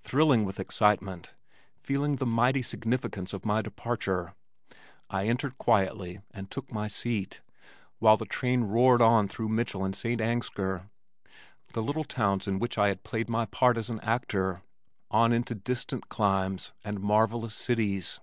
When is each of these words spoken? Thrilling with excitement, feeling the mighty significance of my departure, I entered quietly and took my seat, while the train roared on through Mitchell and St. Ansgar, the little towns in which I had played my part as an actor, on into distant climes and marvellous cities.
Thrilling 0.00 0.44
with 0.44 0.58
excitement, 0.58 1.34
feeling 1.78 2.16
the 2.16 2.26
mighty 2.26 2.62
significance 2.62 3.32
of 3.32 3.44
my 3.44 3.62
departure, 3.62 4.34
I 5.08 5.28
entered 5.28 5.56
quietly 5.56 6.18
and 6.32 6.50
took 6.50 6.72
my 6.72 6.88
seat, 6.88 7.42
while 8.00 8.16
the 8.16 8.24
train 8.26 8.64
roared 8.64 9.00
on 9.00 9.28
through 9.28 9.50
Mitchell 9.50 9.84
and 9.84 9.94
St. 9.94 10.20
Ansgar, 10.20 10.90
the 11.74 11.80
little 11.84 12.02
towns 12.02 12.48
in 12.48 12.58
which 12.58 12.76
I 12.76 12.88
had 12.88 13.04
played 13.04 13.28
my 13.30 13.44
part 13.46 13.76
as 13.76 13.88
an 13.88 14.00
actor, 14.00 14.62
on 15.12 15.32
into 15.32 15.54
distant 15.54 16.08
climes 16.08 16.72
and 16.82 16.98
marvellous 16.98 17.54
cities. 17.54 18.18